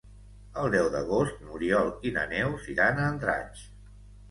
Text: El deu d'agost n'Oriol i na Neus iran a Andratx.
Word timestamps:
El 0.61 0.71
deu 0.75 0.89
d'agost 0.95 1.43
n'Oriol 1.43 1.93
i 2.11 2.15
na 2.17 2.25
Neus 2.33 2.73
iran 2.77 3.05
a 3.05 3.09
Andratx. 3.13 3.65